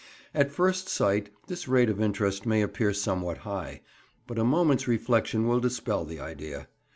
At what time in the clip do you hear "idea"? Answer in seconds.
6.19-6.67